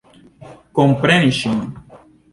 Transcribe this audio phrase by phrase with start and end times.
[0.79, 1.61] Kompreni ŝin.